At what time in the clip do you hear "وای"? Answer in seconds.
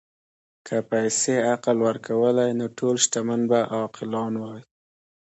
4.41-4.61